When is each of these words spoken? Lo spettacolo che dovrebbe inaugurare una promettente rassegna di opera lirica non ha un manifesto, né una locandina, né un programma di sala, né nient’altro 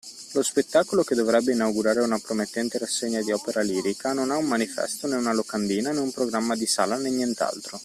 Lo 0.33 0.41
spettacolo 0.41 1.03
che 1.03 1.13
dovrebbe 1.13 1.51
inaugurare 1.51 1.99
una 2.01 2.17
promettente 2.17 2.79
rassegna 2.79 3.21
di 3.21 3.31
opera 3.31 3.61
lirica 3.61 4.13
non 4.13 4.31
ha 4.31 4.35
un 4.37 4.47
manifesto, 4.47 5.05
né 5.05 5.15
una 5.15 5.31
locandina, 5.31 5.91
né 5.91 5.99
un 5.99 6.11
programma 6.11 6.55
di 6.55 6.65
sala, 6.65 6.97
né 6.97 7.11
nient’altro 7.11 7.79